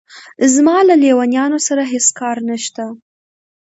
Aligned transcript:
زما 0.53 0.77
له 0.87 0.95
لېونیانو 1.03 1.59
سره 1.67 1.83
هېڅ 1.93 2.05
کار 2.19 2.37
نشته. 2.49 2.83